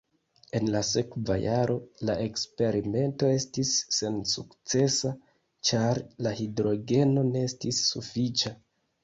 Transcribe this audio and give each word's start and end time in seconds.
En 0.59 0.69
la 0.75 0.79
sekva 0.91 1.35
jaro 1.41 1.75
la 2.09 2.15
eksperimento 2.29 3.29
estis 3.33 3.75
sensukcesa, 3.99 5.13
ĉar 5.71 6.01
la 6.29 6.33
hidrogeno 6.41 7.29
ne 7.31 7.47
estis 7.51 7.85
sufiĉa. 7.93 8.57